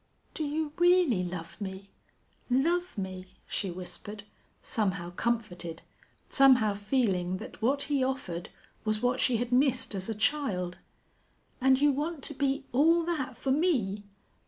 "Do 0.33 0.43
you 0.43 0.73
really 0.77 1.23
love 1.23 1.61
me 1.61 1.91
love 2.49 2.97
me?" 2.97 3.27
she 3.45 3.69
whispered, 3.69 4.23
somehow 4.59 5.11
comforted, 5.11 5.83
somehow 6.27 6.73
feeling 6.73 7.37
that 7.37 7.61
what 7.61 7.83
he 7.83 8.03
offered 8.03 8.49
was 8.83 9.03
what 9.03 9.19
she 9.19 9.37
had 9.37 9.51
missed 9.51 9.93
as 9.93 10.09
a 10.09 10.15
child. 10.15 10.79
"And 11.61 11.79
you 11.79 11.91
want 11.91 12.23
to 12.23 12.33
be 12.33 12.65
all 12.71 13.03
that 13.03 13.37
for 13.37 13.51
me?" 13.51 14.05